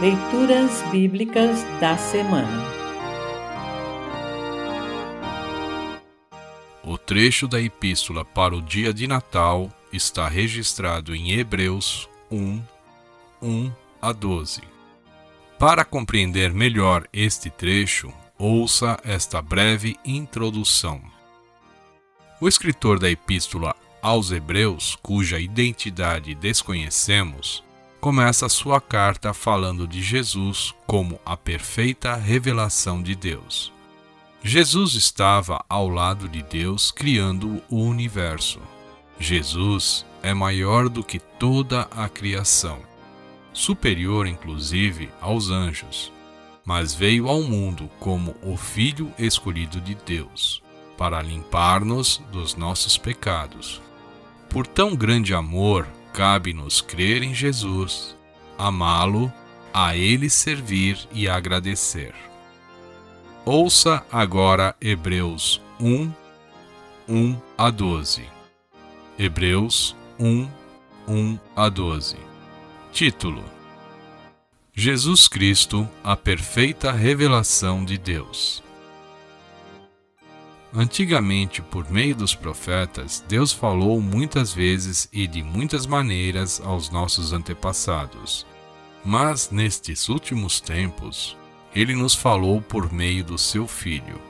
Leituras 0.00 0.82
Bíblicas 0.90 1.62
da 1.80 1.96
Semana 1.96 2.64
O 6.82 6.98
trecho 6.98 7.46
da 7.46 7.60
Epístola 7.60 8.24
para 8.24 8.56
o 8.56 8.60
dia 8.60 8.92
de 8.92 9.06
Natal 9.06 9.70
está 9.92 10.26
registrado 10.26 11.14
em 11.14 11.30
Hebreus 11.38 12.08
1, 12.28 12.60
1 13.40 13.72
a 14.02 14.10
12. 14.12 14.62
Para 15.60 15.84
compreender 15.84 16.52
melhor 16.52 17.06
este 17.12 17.48
trecho, 17.48 18.12
ouça 18.36 18.98
esta 19.04 19.40
breve 19.40 19.96
introdução. 20.04 21.00
O 22.40 22.48
escritor 22.48 22.98
da 22.98 23.08
Epístola 23.08 23.76
aos 24.02 24.32
Hebreus, 24.32 24.98
cuja 25.00 25.38
identidade 25.38 26.34
desconhecemos, 26.34 27.62
começa 28.04 28.50
sua 28.50 28.82
carta 28.82 29.32
falando 29.32 29.88
de 29.88 30.02
Jesus 30.02 30.74
como 30.86 31.18
a 31.24 31.38
perfeita 31.38 32.14
revelação 32.14 33.02
de 33.02 33.14
Deus. 33.14 33.72
Jesus 34.42 34.92
estava 34.92 35.64
ao 35.70 35.88
lado 35.88 36.28
de 36.28 36.42
Deus 36.42 36.90
criando 36.90 37.62
o 37.70 37.78
universo. 37.78 38.60
Jesus 39.18 40.04
é 40.22 40.34
maior 40.34 40.90
do 40.90 41.02
que 41.02 41.18
toda 41.18 41.88
a 41.96 42.06
criação, 42.06 42.80
superior 43.54 44.26
inclusive 44.26 45.08
aos 45.18 45.48
anjos, 45.48 46.12
mas 46.62 46.94
veio 46.94 47.26
ao 47.26 47.40
mundo 47.40 47.88
como 47.98 48.36
o 48.42 48.54
Filho 48.54 49.10
escolhido 49.18 49.80
de 49.80 49.94
Deus, 49.94 50.62
para 50.98 51.22
limpar-nos 51.22 52.20
dos 52.30 52.54
nossos 52.54 52.98
pecados. 52.98 53.80
Por 54.50 54.66
tão 54.66 54.94
grande 54.94 55.32
amor, 55.32 55.88
cabe-nos 56.14 56.80
crer 56.80 57.24
em 57.24 57.34
Jesus, 57.34 58.16
amá-lo, 58.56 59.32
a 59.72 59.96
Ele 59.96 60.30
servir 60.30 60.96
e 61.12 61.28
agradecer. 61.28 62.14
Ouça 63.44 64.06
agora 64.10 64.76
Hebreus 64.80 65.60
1, 65.80 66.12
1 67.08 67.36
a 67.58 67.68
12. 67.68 68.22
Hebreus 69.18 69.96
1, 70.18 70.48
1 71.08 71.38
a 71.56 71.68
12. 71.68 72.16
Título: 72.92 73.44
Jesus 74.72 75.26
Cristo, 75.26 75.88
a 76.02 76.16
perfeita 76.16 76.92
revelação 76.92 77.84
de 77.84 77.98
Deus. 77.98 78.63
Antigamente, 80.76 81.62
por 81.62 81.88
meio 81.88 82.16
dos 82.16 82.34
profetas, 82.34 83.24
Deus 83.28 83.52
falou 83.52 84.00
muitas 84.00 84.52
vezes 84.52 85.08
e 85.12 85.24
de 85.24 85.40
muitas 85.40 85.86
maneiras 85.86 86.60
aos 86.60 86.90
nossos 86.90 87.32
antepassados. 87.32 88.44
Mas 89.04 89.50
nestes 89.52 90.08
últimos 90.08 90.60
tempos, 90.60 91.36
ele 91.72 91.94
nos 91.94 92.16
falou 92.16 92.60
por 92.60 92.92
meio 92.92 93.22
do 93.22 93.38
seu 93.38 93.68
Filho. 93.68 94.20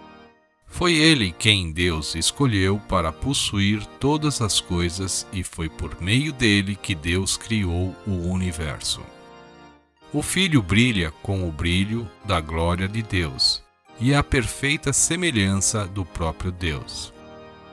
Foi 0.66 0.92
ele 0.92 1.32
quem 1.32 1.72
Deus 1.72 2.14
escolheu 2.14 2.78
para 2.90 3.10
possuir 3.10 3.86
todas 3.98 4.42
as 4.42 4.60
coisas 4.60 5.26
e 5.32 5.42
foi 5.42 5.70
por 5.70 5.98
meio 6.02 6.30
dele 6.30 6.76
que 6.76 6.94
Deus 6.94 7.38
criou 7.38 7.96
o 8.06 8.28
universo. 8.28 9.00
O 10.12 10.20
Filho 10.20 10.60
brilha 10.60 11.10
com 11.22 11.48
o 11.48 11.50
brilho 11.50 12.06
da 12.26 12.38
glória 12.38 12.86
de 12.86 13.02
Deus 13.02 13.63
e 14.00 14.14
a 14.14 14.22
perfeita 14.22 14.92
semelhança 14.92 15.86
do 15.86 16.04
próprio 16.04 16.50
Deus. 16.50 17.12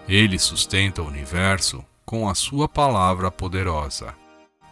Ele 0.08 0.38
sustenta 0.38 1.02
o 1.02 1.08
universo 1.08 1.84
com 2.06 2.28
a 2.28 2.36
sua 2.36 2.68
palavra 2.68 3.32
poderosa. 3.32 4.16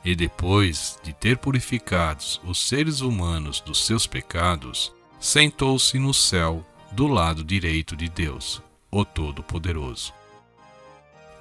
E 0.03 0.16
depois 0.16 0.97
de 1.03 1.14
ter 1.14 1.38
purificados 1.38 2.39
os 2.44 2.67
seres 2.67 3.02
humanos 3.02 3.59
dos 3.59 3.86
seus 3.86 4.08
pecados, 4.08 4.94
sentou-se 5.20 5.97
no 6.00 6.14
céu 6.14 6.66
do 6.92 7.08
lado 7.08 7.43
direito 7.43 7.95
de 7.95 8.09
Deus, 8.09 8.61
o 8.89 9.04
Todo-Poderoso. 9.04 10.14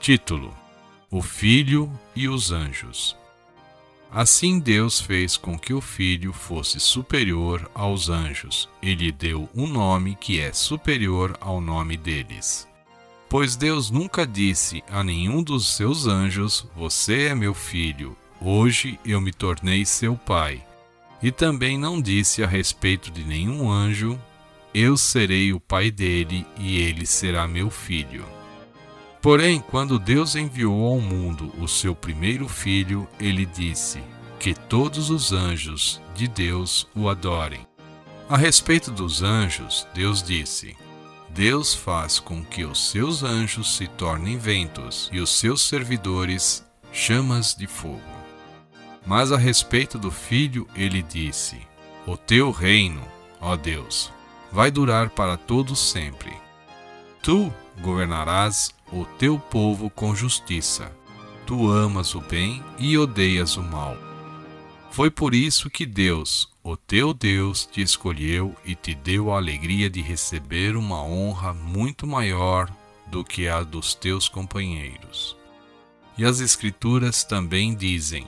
Título: 0.00 0.54
O 1.10 1.22
Filho 1.22 1.90
e 2.14 2.28
os 2.28 2.50
Anjos. 2.50 3.16
Assim 4.10 4.58
Deus 4.58 5.00
fez 5.00 5.36
com 5.36 5.58
que 5.58 5.74
o 5.74 5.82
Filho 5.82 6.32
fosse 6.32 6.80
superior 6.80 7.70
aos 7.74 8.08
anjos 8.08 8.68
e 8.82 8.94
lhe 8.94 9.12
deu 9.12 9.48
um 9.54 9.66
nome 9.66 10.16
que 10.18 10.40
é 10.40 10.52
superior 10.52 11.36
ao 11.40 11.60
nome 11.60 11.96
deles. 11.96 12.66
Pois 13.28 13.54
Deus 13.54 13.90
nunca 13.90 14.26
disse 14.26 14.82
a 14.90 15.04
nenhum 15.04 15.42
dos 15.42 15.76
seus 15.76 16.06
anjos: 16.06 16.66
Você 16.74 17.26
é 17.26 17.34
meu 17.34 17.52
filho, 17.52 18.16
hoje 18.40 18.98
eu 19.04 19.20
me 19.20 19.30
tornei 19.30 19.84
seu 19.84 20.16
pai. 20.16 20.64
E 21.22 21.30
também 21.30 21.76
não 21.76 22.00
disse 22.00 22.42
a 22.42 22.46
respeito 22.46 23.10
de 23.10 23.24
nenhum 23.24 23.70
anjo: 23.70 24.18
Eu 24.72 24.96
serei 24.96 25.52
o 25.52 25.60
pai 25.60 25.90
dele 25.90 26.46
e 26.58 26.80
ele 26.80 27.04
será 27.04 27.46
meu 27.46 27.68
filho. 27.70 28.37
Porém, 29.20 29.60
quando 29.60 29.98
Deus 29.98 30.36
enviou 30.36 30.86
ao 30.86 31.00
mundo 31.00 31.52
o 31.58 31.66
seu 31.66 31.94
primeiro 31.94 32.48
filho, 32.48 33.08
ele 33.18 33.44
disse: 33.44 34.00
Que 34.38 34.54
todos 34.54 35.10
os 35.10 35.32
anjos 35.32 36.00
de 36.14 36.28
Deus 36.28 36.86
o 36.94 37.08
adorem. 37.08 37.66
A 38.28 38.36
respeito 38.36 38.90
dos 38.90 39.22
anjos, 39.22 39.86
Deus 39.92 40.22
disse: 40.22 40.76
Deus 41.30 41.74
faz 41.74 42.18
com 42.18 42.44
que 42.44 42.64
os 42.64 42.90
seus 42.90 43.22
anjos 43.22 43.76
se 43.76 43.86
tornem 43.86 44.38
ventos 44.38 45.08
e 45.12 45.20
os 45.20 45.30
seus 45.30 45.62
servidores 45.62 46.64
chamas 46.92 47.54
de 47.54 47.66
fogo. 47.66 48.00
Mas 49.06 49.32
a 49.32 49.36
respeito 49.36 49.98
do 49.98 50.10
filho, 50.10 50.66
ele 50.74 51.02
disse: 51.02 51.60
O 52.06 52.16
teu 52.16 52.50
reino, 52.50 53.02
ó 53.40 53.56
Deus, 53.56 54.12
vai 54.52 54.70
durar 54.70 55.10
para 55.10 55.36
todos 55.36 55.78
sempre. 55.78 56.32
Tu 57.22 57.52
governarás 57.80 58.74
o 58.92 59.04
teu 59.04 59.38
povo 59.38 59.90
com 59.90 60.14
justiça. 60.14 60.92
Tu 61.46 61.70
amas 61.70 62.14
o 62.14 62.20
bem 62.20 62.62
e 62.78 62.96
odeias 62.96 63.56
o 63.56 63.62
mal. 63.62 63.96
Foi 64.90 65.10
por 65.10 65.34
isso 65.34 65.70
que 65.70 65.86
Deus, 65.86 66.48
o 66.62 66.76
teu 66.76 67.14
Deus, 67.14 67.66
te 67.66 67.80
escolheu 67.80 68.54
e 68.64 68.74
te 68.74 68.94
deu 68.94 69.32
a 69.32 69.36
alegria 69.36 69.88
de 69.88 70.00
receber 70.02 70.76
uma 70.76 71.02
honra 71.02 71.54
muito 71.54 72.06
maior 72.06 72.70
do 73.06 73.24
que 73.24 73.48
a 73.48 73.62
dos 73.62 73.94
teus 73.94 74.28
companheiros. 74.28 75.36
E 76.16 76.24
as 76.24 76.40
Escrituras 76.40 77.24
também 77.24 77.74
dizem: 77.74 78.26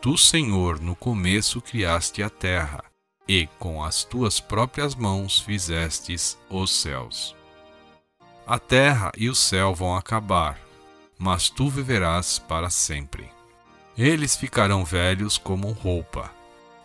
Tu, 0.00 0.16
Senhor, 0.16 0.80
no 0.80 0.94
começo 0.94 1.60
criaste 1.60 2.22
a 2.22 2.30
terra, 2.30 2.84
e 3.26 3.46
com 3.58 3.82
as 3.82 4.04
tuas 4.04 4.40
próprias 4.40 4.94
mãos 4.94 5.40
fizestes 5.40 6.38
os 6.48 6.70
céus. 6.70 7.34
A 8.46 8.58
terra 8.58 9.12
e 9.16 9.28
o 9.30 9.34
céu 9.34 9.72
vão 9.72 9.96
acabar, 9.96 10.58
mas 11.16 11.48
tu 11.48 11.68
viverás 11.68 12.40
para 12.40 12.70
sempre. 12.70 13.30
Eles 13.96 14.34
ficarão 14.36 14.84
velhos 14.84 15.38
como 15.38 15.70
roupa. 15.70 16.30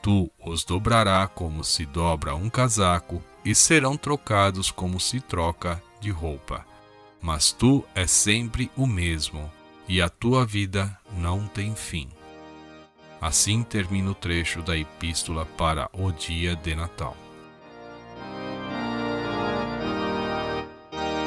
Tu 0.02 0.30
os 0.46 0.64
dobrará 0.64 1.28
como 1.28 1.64
se 1.64 1.86
dobra 1.86 2.36
um 2.36 2.50
casaco, 2.50 3.24
e 3.44 3.56
serão 3.56 3.98
trocados 3.98 4.70
como 4.70 5.00
se 5.00 5.20
troca 5.20 5.82
de 6.00 6.12
roupa. 6.12 6.66
Mas 7.22 7.52
tu 7.52 7.84
és 7.96 8.12
sempre 8.12 8.70
o 8.76 8.86
mesmo, 8.86 9.52
e 9.88 10.02
a 10.02 10.10
tua 10.10 10.46
vida 10.46 10.96
não 11.14 11.48
tem 11.48 11.74
fim. 11.74 12.10
Assim 13.20 13.64
termina 13.64 14.12
o 14.12 14.16
trecho 14.16 14.62
da 14.62 14.78
Epístola 14.78 15.46
para 15.58 15.90
o 15.92 16.12
dia 16.12 16.56
de 16.56 16.76
Natal. 16.76 17.18